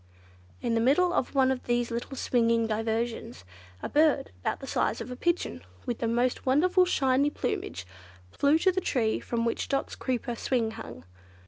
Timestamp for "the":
0.73-0.79, 4.59-4.65, 5.99-6.07, 8.71-8.81